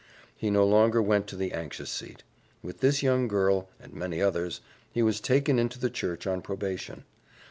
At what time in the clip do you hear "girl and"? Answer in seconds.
3.27-3.93